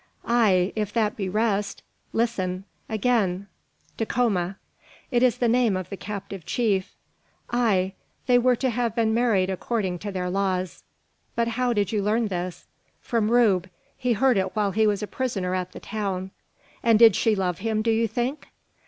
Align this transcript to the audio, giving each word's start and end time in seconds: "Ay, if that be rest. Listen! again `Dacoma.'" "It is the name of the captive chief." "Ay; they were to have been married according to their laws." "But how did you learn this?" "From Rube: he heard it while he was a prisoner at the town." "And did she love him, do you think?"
"Ay, 0.25 0.73
if 0.75 0.91
that 0.91 1.15
be 1.15 1.29
rest. 1.29 1.83
Listen! 2.11 2.63
again 2.89 3.45
`Dacoma.'" 3.99 4.55
"It 5.11 5.21
is 5.21 5.37
the 5.37 5.47
name 5.47 5.77
of 5.77 5.91
the 5.91 5.95
captive 5.95 6.43
chief." 6.43 6.95
"Ay; 7.51 7.93
they 8.25 8.39
were 8.39 8.55
to 8.55 8.71
have 8.71 8.95
been 8.95 9.13
married 9.13 9.51
according 9.51 9.99
to 9.99 10.11
their 10.11 10.27
laws." 10.27 10.81
"But 11.35 11.49
how 11.49 11.71
did 11.71 11.91
you 11.91 12.01
learn 12.01 12.29
this?" 12.29 12.65
"From 12.99 13.29
Rube: 13.29 13.69
he 13.95 14.13
heard 14.13 14.37
it 14.37 14.55
while 14.55 14.71
he 14.71 14.87
was 14.87 15.03
a 15.03 15.07
prisoner 15.07 15.53
at 15.53 15.71
the 15.71 15.79
town." 15.79 16.31
"And 16.81 16.97
did 16.97 17.15
she 17.15 17.35
love 17.35 17.59
him, 17.59 17.83
do 17.83 17.91
you 17.91 18.07
think?" 18.07 18.47